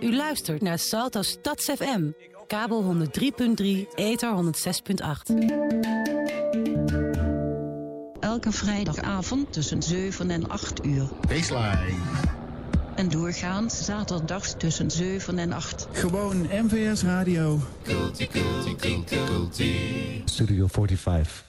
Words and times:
U 0.00 0.16
luistert 0.16 0.62
naar 0.62 0.78
Salto 0.78 1.22
Stads 1.22 1.64
FM. 1.64 2.10
Kabel 2.46 3.06
103.3, 3.06 3.94
ether 3.94 4.36
106.8. 4.36 5.34
Elke 8.20 8.52
vrijdagavond 8.52 9.52
tussen 9.52 9.82
7 9.82 10.30
en 10.30 10.48
8 10.48 10.84
uur. 10.84 11.08
Baseline. 11.28 11.94
En 12.94 13.08
doorgaans 13.08 13.84
zaterdags 13.84 14.54
tussen 14.58 14.90
7 14.90 15.38
en 15.38 15.52
8. 15.52 15.88
Gewoon 15.92 16.46
MVS 16.62 17.02
Radio. 17.02 17.60
Culti, 17.82 18.26
culti, 18.28 18.76
culti, 18.76 19.16
culti. 19.26 20.22
Studio 20.24 20.66
45. 20.66 21.44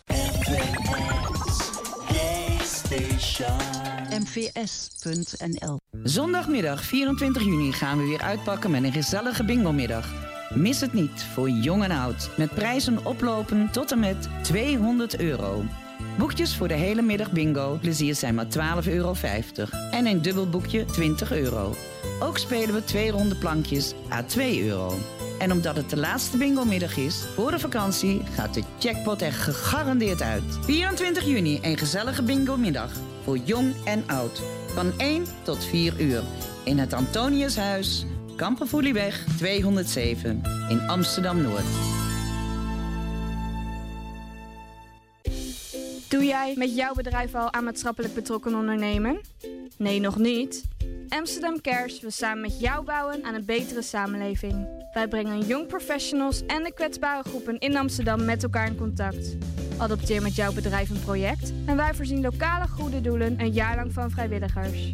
mvs.nl 4.10 5.78
Zondagmiddag 6.04 6.84
24 6.84 7.44
juni 7.44 7.72
gaan 7.72 7.98
we 7.98 8.04
weer 8.04 8.22
uitpakken 8.22 8.72
met 8.72 8.84
een 8.84 8.92
gezellige 8.92 9.44
bingo-middag. 9.44 10.28
Mis 10.54 10.82
het 10.82 10.94
niet, 10.94 11.24
voor 11.34 11.50
jong 11.50 11.84
en 11.84 11.92
oud. 11.92 12.30
Met 12.38 12.54
prijzen 12.54 13.06
oplopen 13.06 13.72
tot 13.72 13.92
en 13.92 14.00
met 14.00 14.30
200 14.42 15.20
euro. 15.20 15.64
Boekjes 16.18 16.56
voor 16.56 16.68
de 16.68 16.74
hele 16.74 17.02
middag 17.02 17.32
bingo. 17.32 17.78
Plezier 17.82 18.16
zijn 18.16 18.36
maar 18.36 18.48
12,50 18.84 18.92
euro. 18.92 19.16
En 19.92 20.06
een 20.06 20.22
dubbel 20.22 20.50
boekje 20.50 20.86
20 20.86 21.32
euro. 21.32 21.76
Ook 22.20 22.38
spelen 22.38 22.74
we 22.74 22.84
twee 22.84 23.12
ronde 23.12 23.36
plankjes 23.36 23.94
à 24.12 24.24
2 24.24 24.68
euro. 24.68 24.94
En 25.38 25.52
omdat 25.52 25.76
het 25.76 25.90
de 25.90 25.98
laatste 25.98 26.38
bingo-middag 26.38 26.98
is, 26.98 27.26
voor 27.36 27.52
de 27.52 27.60
vakantie 27.60 28.22
gaat 28.36 28.54
de 28.54 28.64
jackpot 28.78 29.22
er 29.22 29.34
gegarandeerd 29.34 30.22
uit. 30.22 30.44
24 30.62 31.26
juni, 31.26 31.60
een 31.62 31.78
gezellige 31.78 32.24
bingo-middag. 32.24 32.92
Voor 33.24 33.38
jong 33.38 33.76
en 33.86 34.04
oud. 34.08 34.42
Van 34.68 35.00
1 35.00 35.26
tot 35.44 35.66
4 35.66 36.00
uur. 36.00 36.24
In 36.64 36.78
het 36.78 36.94
Antoniushuis, 36.94 38.06
Kampenvoelieweg 38.36 39.26
207 39.38 40.42
in 40.70 40.80
Amsterdam-Noord. 40.88 41.66
Doe 46.08 46.26
jij 46.26 46.54
met 46.58 46.76
jouw 46.76 46.94
bedrijf 46.94 47.36
al 47.36 47.54
aan 47.54 47.64
maatschappelijk 47.64 48.14
betrokken 48.14 48.56
ondernemen? 48.56 49.22
Nee, 49.78 50.00
nog 50.00 50.18
niet? 50.18 50.64
Amsterdam 51.10 51.62
Cares 51.62 52.00
wil 52.00 52.12
samen 52.12 52.42
met 52.42 52.60
jou 52.60 52.84
bouwen 52.84 53.24
aan 53.24 53.34
een 53.34 53.46
betere 53.46 53.82
samenleving. 53.82 54.68
Wij 54.94 55.08
brengen 55.08 55.46
young 55.46 55.68
professionals 55.68 56.46
en 56.46 56.64
de 56.64 56.74
kwetsbare 56.74 57.30
groepen 57.30 57.60
in 57.60 57.78
Amsterdam 57.78 58.26
met 58.26 58.44
elkaar 58.44 58.68
in 58.68 58.78
contact. 58.78 59.38
Adopteer 59.78 60.22
met 60.22 60.36
jouw 60.36 60.54
bedrijf 60.54 60.90
een 60.90 61.00
project 61.00 61.54
en 61.66 61.78
wij 61.78 61.94
voorzien 61.94 62.22
lokale 62.22 62.68
goede 62.68 63.02
doelen 63.02 63.40
een 63.40 63.52
jaar 63.52 63.76
lang 63.76 63.94
van 63.94 64.12
vrijwilligers. 64.12 64.94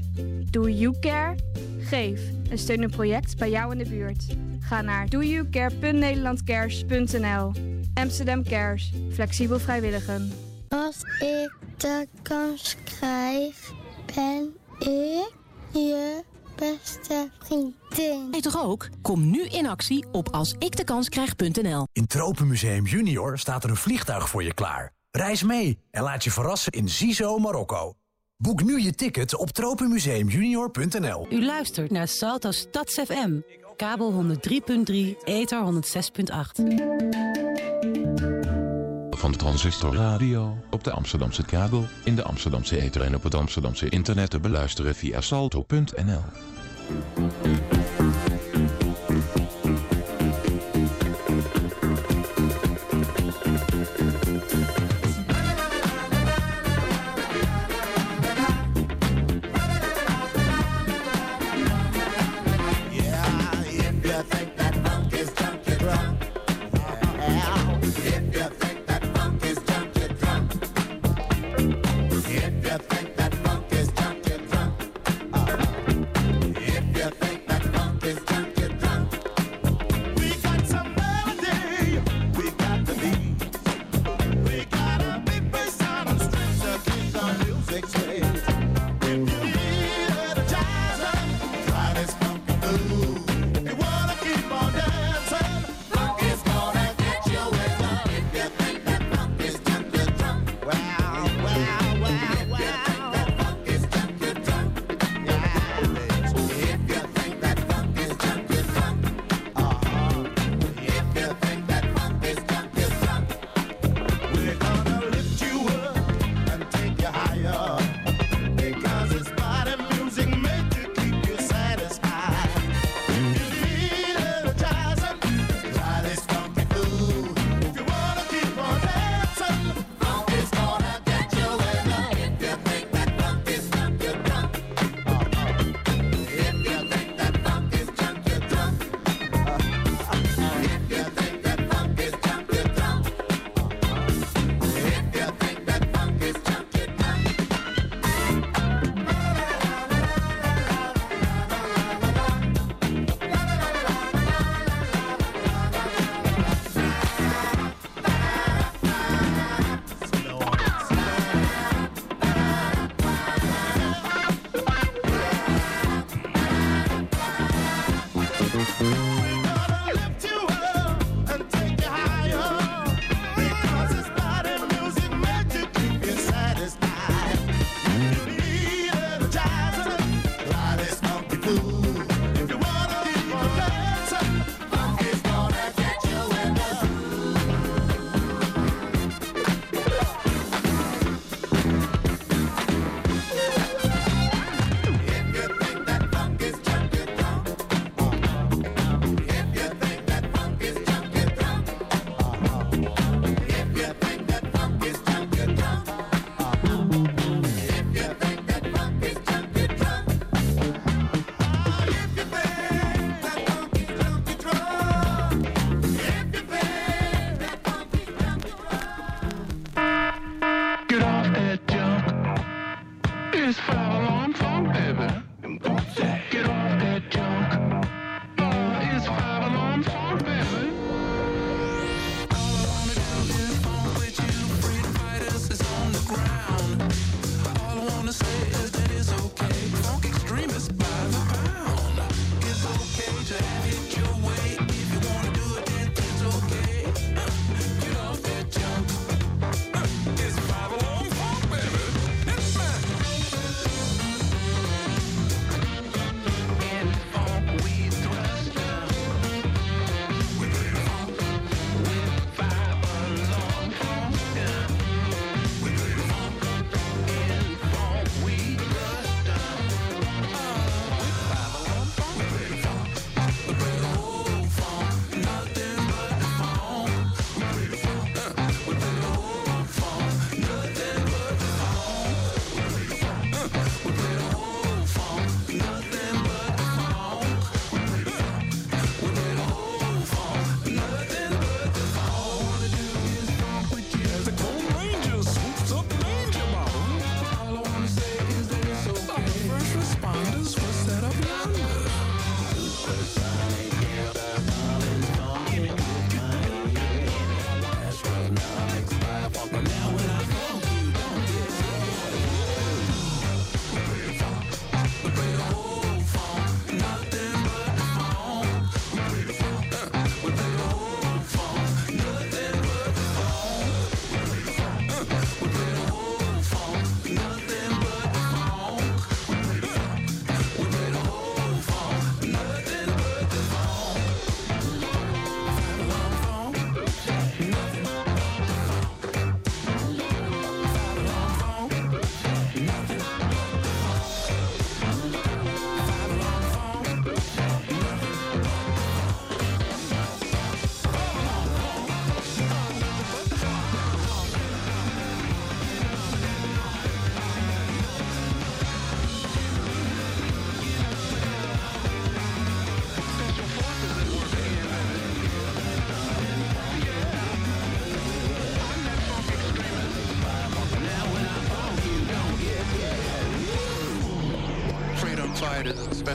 Doe 0.52 0.78
You 0.78 1.00
Care? 1.00 1.36
Geef 1.80 2.22
en 2.50 2.58
steun 2.58 2.84
een 2.84 2.90
project 2.90 3.38
bij 3.38 3.50
jou 3.50 3.72
in 3.72 3.78
de 3.78 3.90
buurt. 3.90 4.26
Ga 4.60 4.82
naar 4.82 5.10
doyoukare.nederlandcares.nl 5.10 7.52
Amsterdam 7.94 8.44
Cares. 8.44 8.94
Flexibel 9.12 9.60
vrijwilligen. 9.60 10.32
Als 10.70 10.98
ik 11.20 11.54
de 11.78 12.08
kans 12.22 12.76
krijg, 12.84 13.72
ben 14.16 14.56
ik 14.80 15.42
je 15.74 16.24
beste 16.56 17.30
vriendin. 17.40 18.28
Jij 18.32 18.42
toch 18.42 18.64
ook? 18.64 18.90
Kom 19.02 19.30
nu 19.30 19.46
in 19.46 19.68
actie 19.68 20.06
op 20.12 20.30
alsikdekans.nl. 20.30 21.88
In 21.94 22.08
Tropenmuseum 22.08 22.86
Junior 22.86 23.38
staat 23.38 23.64
er 23.64 23.70
een 23.70 23.76
vliegtuig 23.76 24.30
voor 24.30 24.44
je 24.44 24.54
klaar. 24.54 24.92
Reis 25.12 25.44
mee 25.44 25.80
en 25.92 26.04
laat 26.04 26.24
je 26.24 26.32
verrassen 26.32 26.72
in 26.72 26.90
Zizo, 26.90 27.38
Marokko. 27.38 27.94
Boek 28.38 28.64
nu 28.64 28.82
je 28.82 28.96
ticket 28.96 29.36
op 29.36 29.50
tropenmuseumjunior.nl. 29.50 31.28
U 31.30 31.46
luistert 31.46 31.92
naar 31.92 32.08
Salto 32.08 32.52
Stads 32.52 32.94
FM. 32.94 33.40
Kabel 33.76 34.38
103.3, 34.38 35.24
ether 35.24 35.64
106.8. 35.66 37.33
Van 39.24 39.36
Transistor 39.36 39.96
Radio. 39.96 40.58
Op 40.70 40.84
de 40.84 40.92
Amsterdamse 40.92 41.44
kabel, 41.44 41.86
in 42.04 42.16
de 42.16 42.24
Amsterdamse 42.24 42.82
ether 42.82 43.02
en 43.02 43.16
op 43.16 43.24
het 43.24 43.36
Amsterdamse 43.36 43.90
internet 43.90 44.30
te 44.30 44.40
beluisteren 44.40 44.96
via 44.96 45.22
salto.nl. 45.22 46.24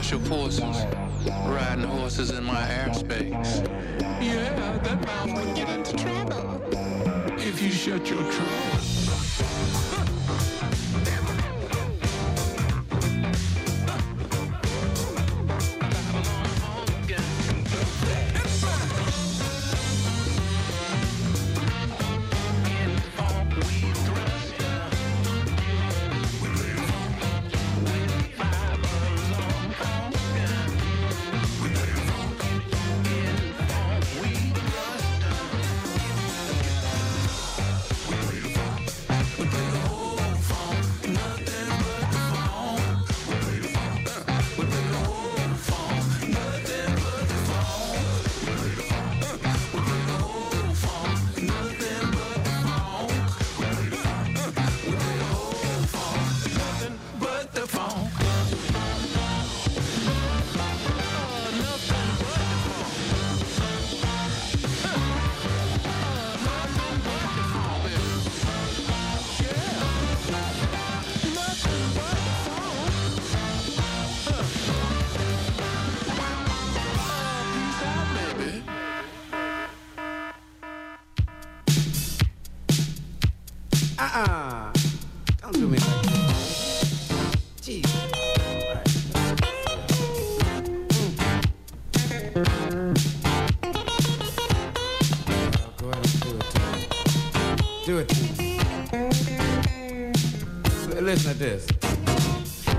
special 0.01 0.19
forces 0.21 0.85
riding 1.45 1.83
horses 1.83 2.31
in 2.31 2.41
my 2.41 2.53
airspace. 2.53 3.67
Yeah, 4.21 4.77
that 4.77 5.05
mouth 5.05 5.45
would 5.45 5.55
get 5.57 5.67
into 5.67 5.97
trouble 5.97 6.61
if 7.37 7.61
you 7.61 7.69
shut 7.69 8.09
your 8.09 8.23
trunk. 8.31 8.78
Do 97.89 97.97
it. 97.97 98.07
Listen 101.01 101.31
to 101.31 101.39
this. 101.39 101.65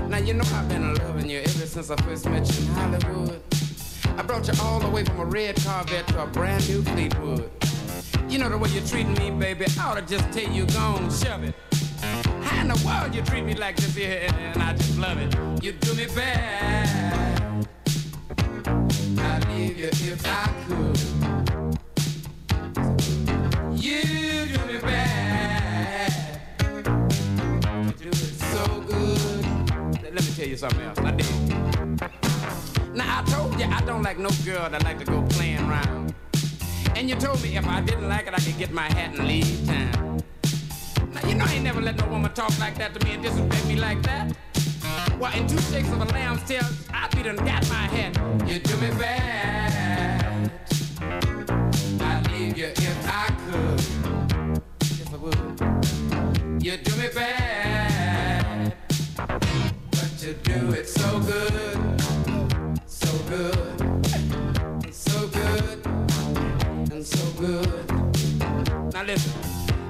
Now 0.07 0.19
you 0.19 0.33
know 0.33 0.45
I've 0.53 0.69
been 0.69 0.95
loving 0.95 1.29
you 1.29 1.39
ever 1.39 1.49
since 1.49 1.91
I 1.91 1.97
first 1.97 2.29
met 2.29 2.49
you 2.49 2.65
in 2.65 2.67
Hollywood. 2.75 3.41
I 4.17 4.21
brought 4.21 4.47
you 4.47 4.53
all 4.61 4.79
the 4.79 4.87
way 4.87 5.03
from 5.03 5.19
a 5.19 5.25
red 5.25 5.57
Corvette 5.65 6.07
to 6.07 6.23
a 6.23 6.27
brand 6.27 6.65
new 6.69 6.81
Fleetwood. 6.81 7.51
You 8.29 8.39
know 8.39 8.47
the 8.47 8.57
way 8.57 8.69
you're 8.69 8.85
treating 8.85 9.15
me, 9.15 9.31
baby. 9.31 9.65
I 9.77 9.83
ought 9.83 9.95
to 9.95 10.01
just 10.01 10.31
tell 10.31 10.49
you, 10.49 10.65
go 10.67 10.79
on, 10.79 11.11
shove 11.11 11.43
it. 11.43 11.55
How 12.43 12.61
in 12.61 12.69
the 12.69 12.81
world 12.85 13.13
you 13.13 13.21
treat 13.21 13.43
me 13.43 13.53
like 13.55 13.75
this 13.75 13.93
here, 13.93 14.29
and, 14.29 14.35
and 14.37 14.63
I 14.63 14.73
just 14.75 14.97
love 14.97 15.17
it. 15.17 15.35
You 15.61 15.73
do 15.73 15.93
me 15.93 16.05
bad. 16.15 17.67
I'd 19.19 19.45
leave 19.49 19.77
you 19.77 19.87
if 19.87 20.25
I 20.25 20.47
could. 20.69 20.97
You 23.77 24.01
do 24.45 24.65
me 24.67 24.79
bad. 24.79 25.00
So 28.09 28.81
good. 28.81 29.45
Let 30.01 30.15
let 30.15 30.23
me 30.25 30.33
tell 30.35 30.47
you 30.47 30.57
something 30.57 30.81
else. 30.81 30.97
I 30.99 31.11
did. 31.11 32.95
Now 32.95 33.19
I 33.19 33.23
told 33.29 33.59
you 33.59 33.65
I 33.65 33.81
don't 33.85 34.01
like 34.01 34.17
no 34.17 34.29
girl 34.43 34.69
that 34.69 34.83
like 34.83 34.97
to 34.99 35.05
go 35.05 35.21
playing 35.29 35.59
around. 35.69 36.15
And 36.95 37.09
you 37.09 37.15
told 37.15 37.41
me 37.43 37.55
if 37.57 37.67
I 37.67 37.81
didn't 37.81 38.09
like 38.09 38.27
it, 38.27 38.33
I 38.33 38.39
could 38.39 38.57
get 38.57 38.71
my 38.71 38.83
hat 38.93 39.17
and 39.17 39.27
leave 39.27 39.65
town. 39.67 40.23
Now, 41.13 41.27
you 41.27 41.35
know 41.35 41.45
I 41.45 41.53
ain't 41.53 41.63
never 41.63 41.81
let 41.81 41.97
no 41.97 42.07
woman 42.07 42.33
talk 42.33 42.57
like 42.59 42.75
that 42.79 42.93
to 42.95 43.05
me 43.05 43.13
and 43.13 43.23
disrespect 43.23 43.67
me 43.67 43.75
like 43.75 44.01
that. 44.03 44.35
Well, 45.19 45.33
in 45.37 45.47
two 45.47 45.59
shakes 45.59 45.89
of 45.89 46.01
a 46.01 46.05
lamb's 46.05 46.43
tail, 46.43 46.65
I 46.91 47.07
be 47.15 47.21
done 47.21 47.37
got 47.37 47.69
my 47.69 47.85
hat. 47.95 48.17
You 48.47 48.59
do 48.59 48.77
me 48.77 48.89
bad. 48.97 50.51
I'd 52.01 52.31
leave 52.31 52.57
you 52.57 52.65
if 52.65 53.07
I 53.07 53.27
could. 53.45 54.61
Yes, 54.97 55.13
I 55.13 55.17
would. 55.17 56.63
You 56.63 56.77
do 56.77 56.95
me 56.97 57.07
bad. 57.13 57.80
You 60.21 60.33
do 60.43 60.71
it 60.73 60.87
so 60.87 61.19
good. 61.21 62.01
So 62.85 63.11
good. 63.27 64.93
So 64.93 65.27
good 65.29 65.85
and 66.91 67.03
so 67.03 67.31
good. 67.39 68.93
Now 68.93 69.01
listen, 69.03 69.33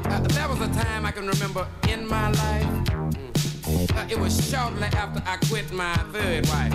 uh, 0.06 0.20
there 0.22 0.48
was 0.48 0.62
a 0.62 0.70
time 0.70 1.06
I 1.06 1.12
can 1.12 1.28
remember 1.28 1.68
in 1.90 2.08
my 2.08 2.30
life. 2.32 2.66
mm, 2.66 3.98
Uh, 3.98 4.08
it 4.10 4.18
was 4.18 4.34
shortly 4.50 4.88
after 4.96 5.22
I 5.26 5.36
quit 5.50 5.70
my 5.74 5.96
third 6.14 6.48
wife. 6.48 6.74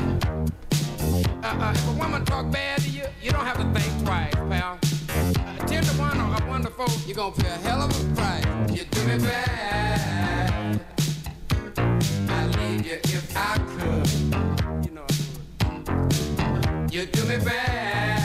Uh, 1.42 1.46
uh, 1.46 1.72
if 1.74 1.88
a 1.88 1.92
woman 1.92 2.26
talk 2.26 2.50
bad 2.50 2.82
to 2.82 2.90
you, 2.90 3.06
you 3.22 3.30
don't 3.30 3.46
have 3.46 3.56
to 3.56 3.64
think 3.72 4.04
twice, 4.04 4.34
pal. 4.50 4.78
Ten 5.66 5.82
to 5.82 5.94
one 5.98 6.20
or 6.20 6.34
a 6.34 6.70
four, 6.70 6.88
you're 7.06 7.16
gonna 7.16 7.34
pay 7.34 7.48
a 7.48 7.58
hell 7.66 7.80
of 7.80 7.90
a 7.90 8.14
price. 8.14 8.44
You 8.76 8.84
do 8.84 9.00
me 9.06 9.18
bad. 9.18 10.95
You 12.86 13.00
if 13.02 13.36
I 13.36 13.58
could. 13.58 14.86
You 14.86 14.92
know 14.92 15.06
I 15.60 15.72
would. 15.90 16.94
You 16.94 17.06
do 17.06 17.24
me 17.24 17.36
bad. 17.44 18.15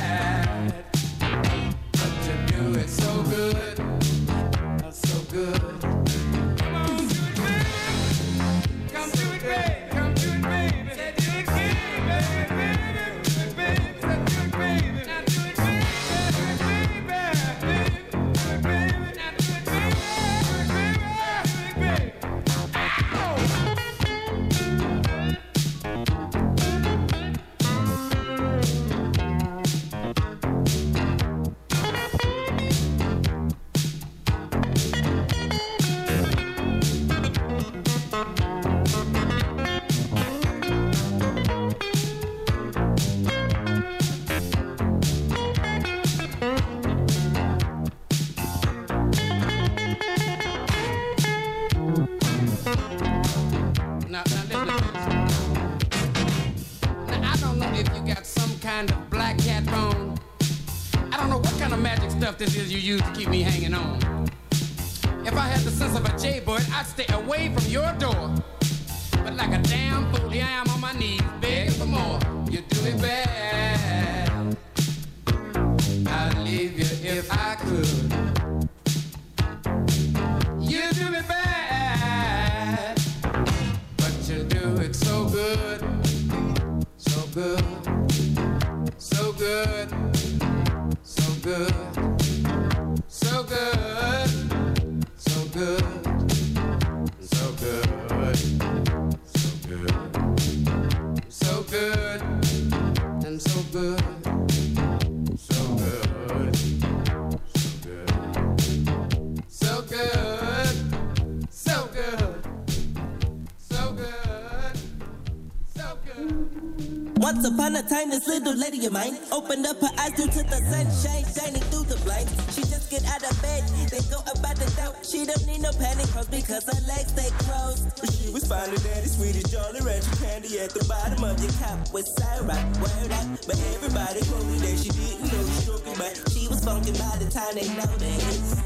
little 118.52 118.72
lady 118.72 118.86
of 118.86 118.92
mine 118.92 119.18
opened 119.32 119.66
up 119.66 119.80
her 119.80 119.90
eyes 119.98 120.12
due 120.12 120.28
to 120.28 120.44
the 120.44 120.60
sunshine 120.68 121.24
shining 121.32 121.62
through 121.72 121.86
the 121.86 121.96
blinds. 122.04 122.32
She 122.54 122.62
just 122.62 122.90
get 122.90 123.06
out 123.08 123.24
of 123.24 123.42
bed, 123.42 123.64
they 123.90 124.02
go 124.12 124.20
about 124.28 124.58
the 124.58 124.70
doubt. 124.76 125.06
She 125.06 125.26
don't 125.26 125.46
need 125.48 125.62
no 125.62 125.72
panic 125.74 126.08
hoes 126.08 126.28
because 126.28 126.66
her 126.66 126.82
legs 126.88 127.14
they 127.14 127.30
closed. 127.46 127.88
She 128.12 128.30
was 128.32 128.46
finding 128.48 128.80
daddy 128.84 129.08
sweetie 129.08 129.44
jolly 129.48 129.80
ratchet 129.82 130.20
candy 130.20 130.60
at 130.60 130.72
the 130.72 130.84
bottom 130.86 131.24
of 131.24 131.40
the 131.40 131.48
cup 131.64 131.94
with 131.94 132.08
syrup. 132.08 132.60
Word 132.84 133.12
up, 133.12 133.28
but 133.48 133.58
everybody 133.76 134.20
told 134.22 134.46
me 134.48 134.58
that 134.60 134.78
she 134.84 134.90
didn't 134.90 135.32
know 135.32 135.44
she 135.48 135.56
stroking, 135.64 135.96
but 135.96 136.12
she 136.32 136.48
was 136.48 136.60
funky 136.64 136.92
by 136.92 137.16
the 137.24 137.30
time 137.32 137.56
they 137.56 137.68
noticed. 137.72 138.60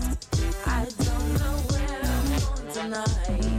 I 0.65 0.85
don't 1.05 1.29
know 1.37 1.55
where 1.69 2.01
I'm 2.01 2.25
going 2.41 2.73
tonight. 2.73 3.54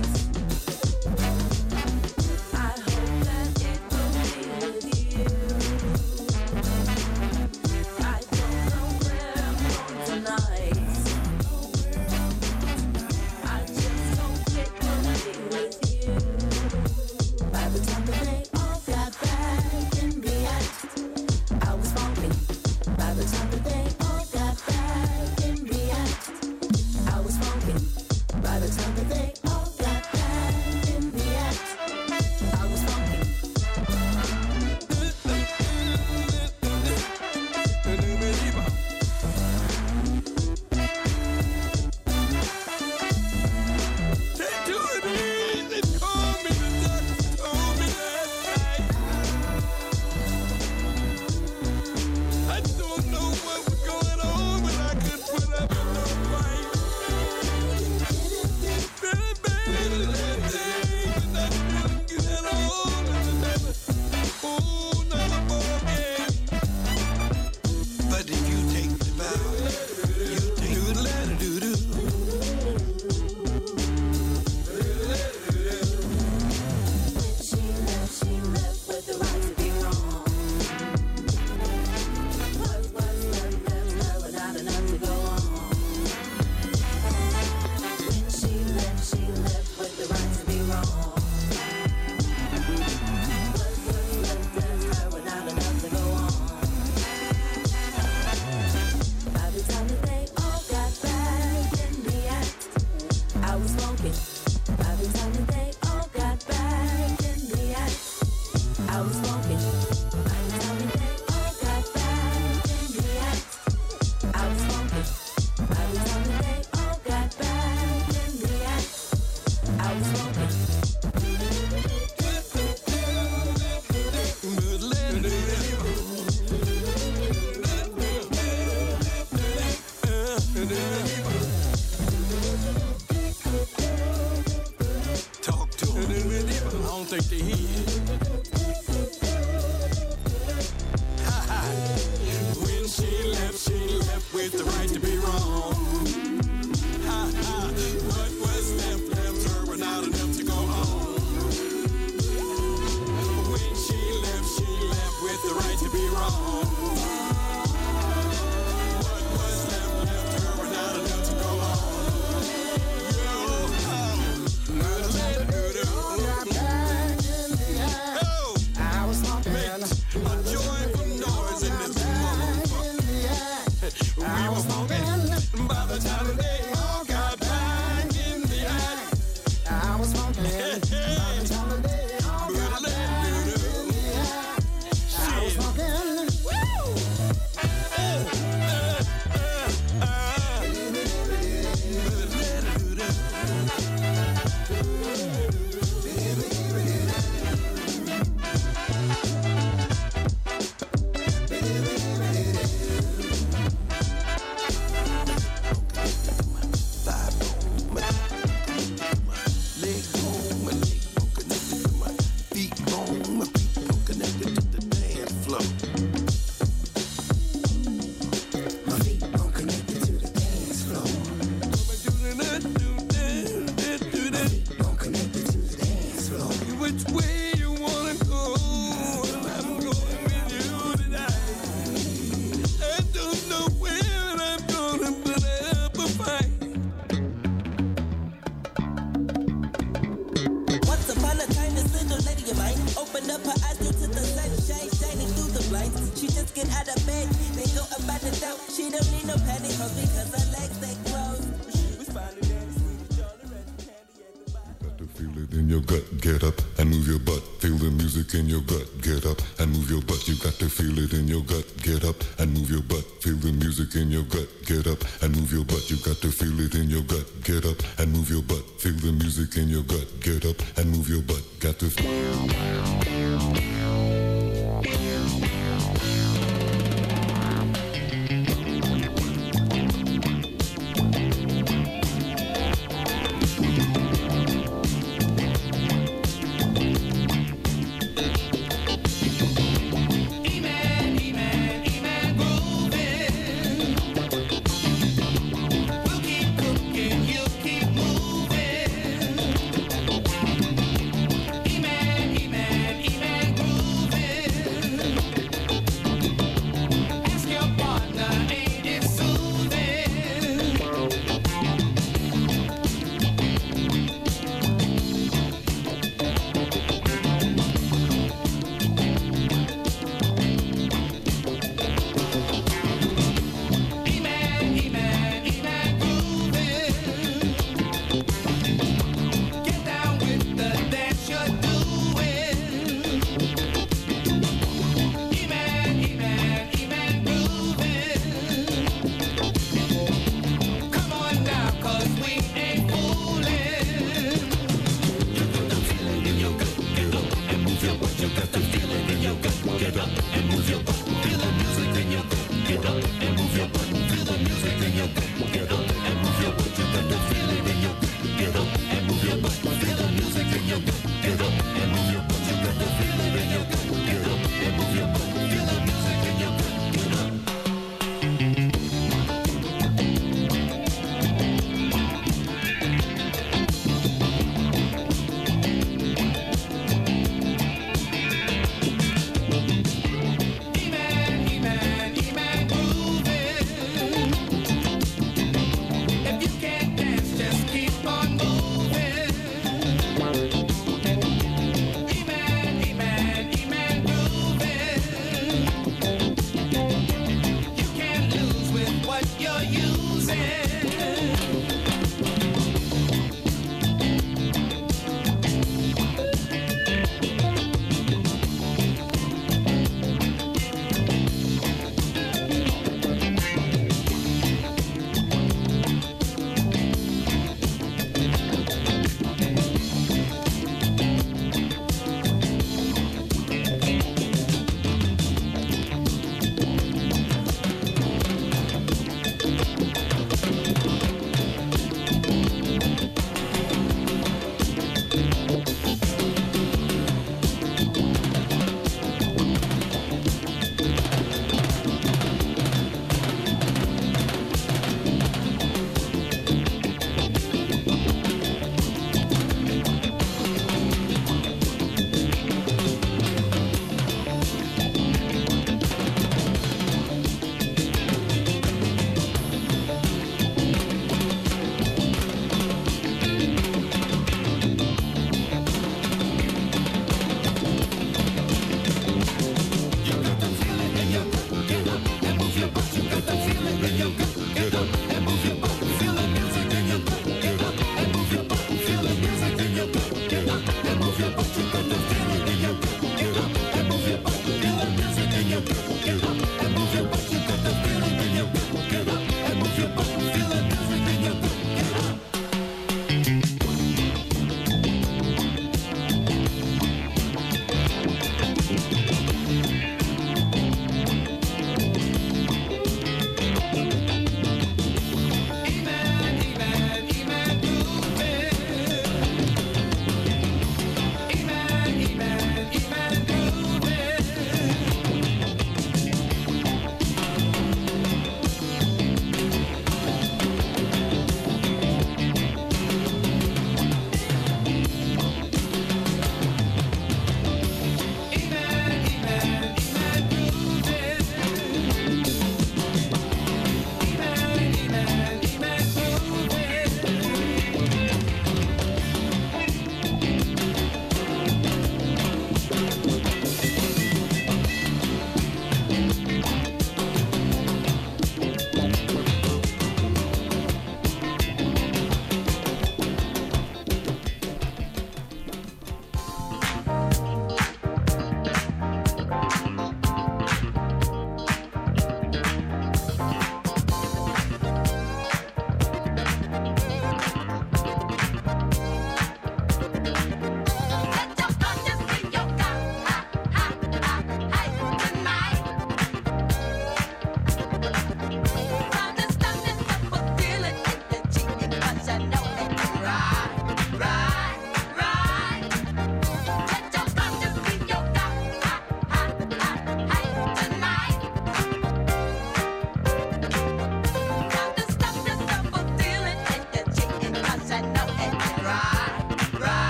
Butt. 271.94 272.15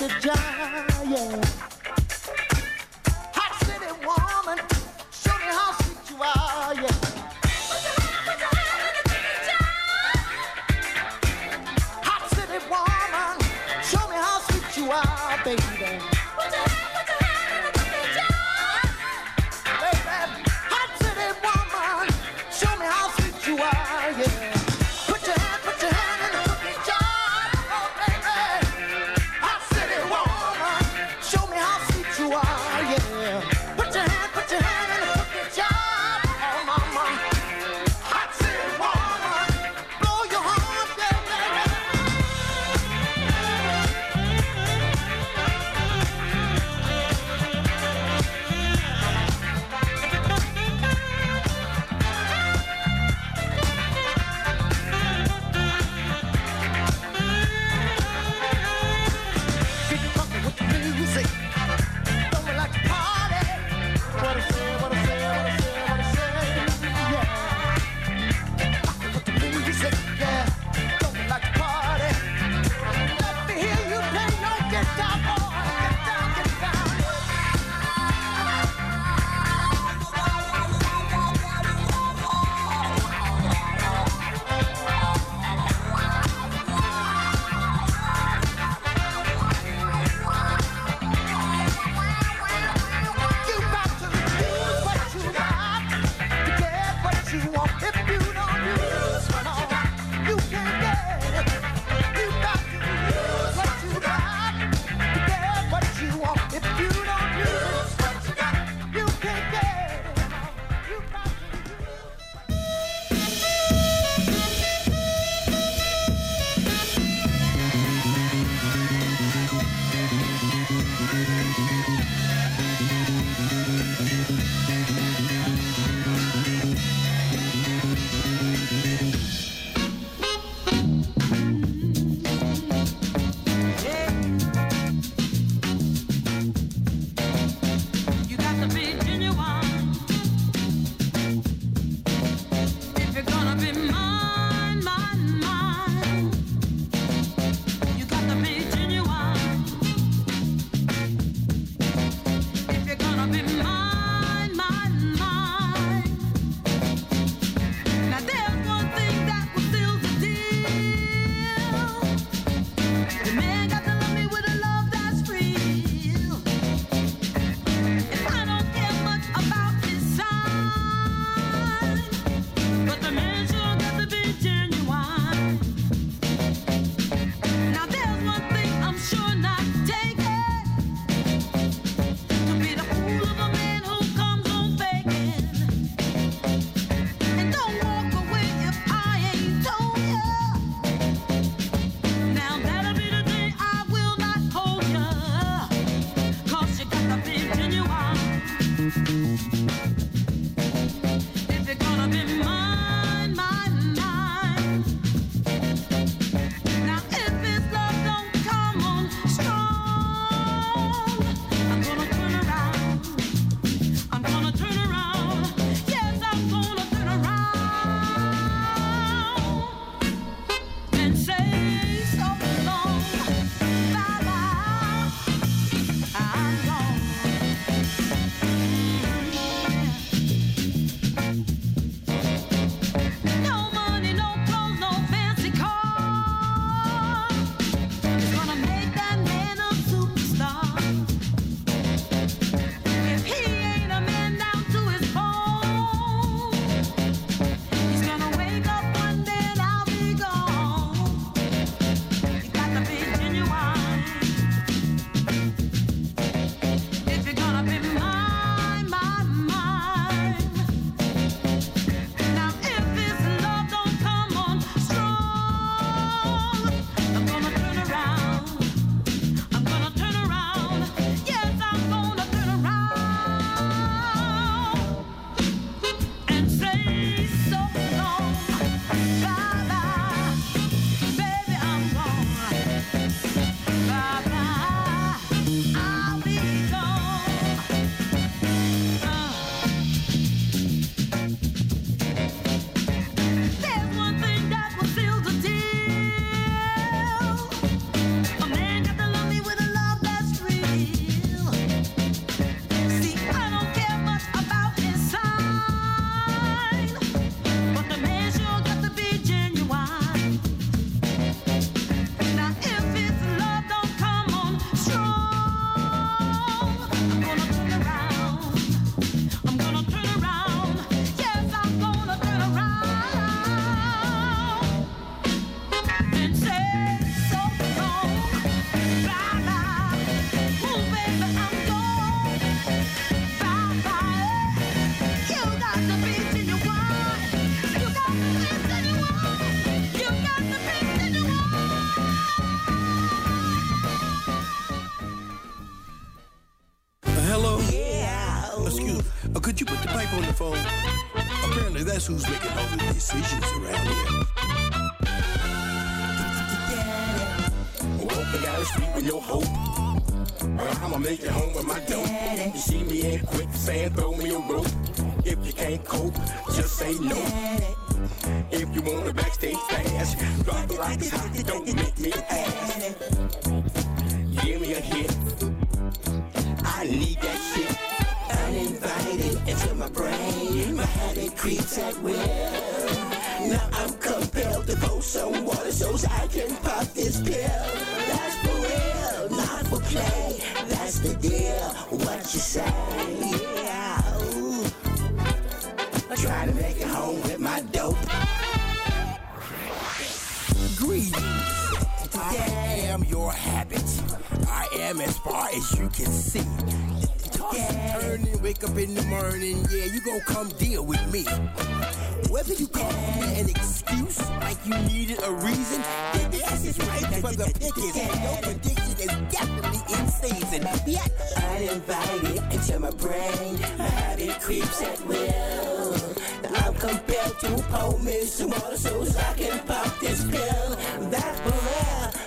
The 0.00 0.08
cookie 0.08 0.79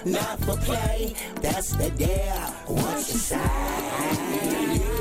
not 0.05 0.39
for 0.41 0.57
play. 0.57 1.15
That's 1.41 1.71
the 1.75 1.89
deal. 1.91 2.07
What 2.67 2.97
you 2.97 3.19
say? 3.19 4.92